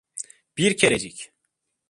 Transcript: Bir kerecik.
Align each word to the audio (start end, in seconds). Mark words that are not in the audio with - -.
Bir 0.57 0.77
kerecik. 0.77 1.31